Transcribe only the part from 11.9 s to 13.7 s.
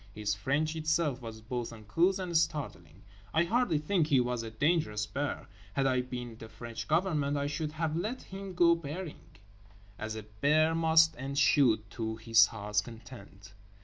to his heart's content.